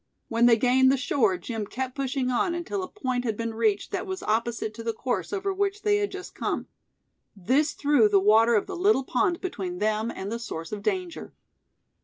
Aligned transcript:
When 0.29 0.47
they 0.47 0.57
gained 0.57 0.91
the 0.91 0.97
shore 0.97 1.37
Jim 1.37 1.67
kept 1.67 1.93
pushing 1.93 2.31
on 2.31 2.55
until 2.55 2.81
a 2.81 2.87
point 2.87 3.23
had 3.23 3.37
been 3.37 3.53
reached 3.53 3.91
that 3.91 4.07
was 4.07 4.23
opposite 4.23 4.73
to 4.73 4.83
the 4.83 4.93
course 4.95 5.31
over 5.31 5.53
which 5.53 5.83
they 5.83 5.97
had 5.97 6.09
just 6.11 6.33
come. 6.33 6.65
This 7.35 7.73
threw 7.73 8.09
the 8.09 8.19
water 8.19 8.55
of 8.55 8.65
the 8.65 8.75
little 8.75 9.03
pond 9.03 9.41
between 9.41 9.77
them 9.77 10.09
and 10.09 10.31
the 10.31 10.39
source 10.39 10.71
of 10.71 10.81
danger. 10.81 11.35